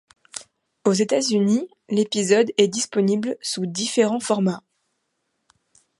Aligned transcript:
Aux 0.83 0.93
États-Unis, 0.93 1.69
l'épisode 1.87 2.49
est 2.57 2.67
disponible 2.67 3.37
sous 3.39 3.67
différents 3.67 4.19
formats. 4.19 4.63